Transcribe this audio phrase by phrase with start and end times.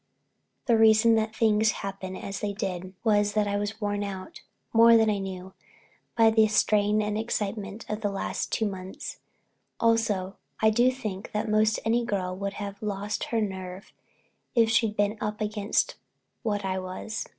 [0.65, 5.11] The reason that things happened as they did was that I was worn out—more than
[5.11, 9.19] I knew—by the strain and excitement of the last two months.
[9.79, 13.93] Also I do think that most any girl would have lost her nerve
[14.55, 15.97] if she'd been up against
[16.41, 17.27] what I was.